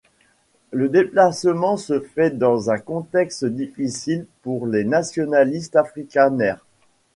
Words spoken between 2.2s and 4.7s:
dans un contexte difficile pour